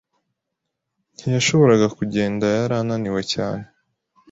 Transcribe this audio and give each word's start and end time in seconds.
Ntiyashoboraga 1.17 1.87
kugenda 1.97 2.45
yarananiwe 2.55 3.21
cyane 3.33 3.63